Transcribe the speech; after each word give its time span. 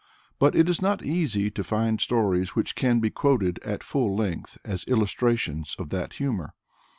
But 0.39 0.55
it 0.55 0.67
is 0.67 0.81
not 0.81 1.05
easy 1.05 1.51
to 1.51 1.63
find 1.63 2.01
stories 2.01 2.55
which 2.55 2.73
can 2.75 3.01
be 3.01 3.11
quoted 3.11 3.59
at 3.63 3.83
full 3.83 4.15
length 4.15 4.57
as 4.65 4.83
illustrations 4.87 5.75
of 5.77 5.89
that 5.89 6.13
humor. 6.13 6.55